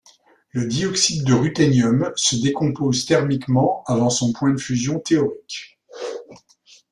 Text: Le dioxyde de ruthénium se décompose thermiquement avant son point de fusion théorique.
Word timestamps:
Le 0.49 0.65
dioxyde 0.65 1.25
de 1.27 1.33
ruthénium 1.35 2.11
se 2.15 2.35
décompose 2.35 3.05
thermiquement 3.05 3.83
avant 3.85 4.09
son 4.09 4.33
point 4.33 4.49
de 4.49 4.59
fusion 4.59 4.99
théorique. 4.99 5.79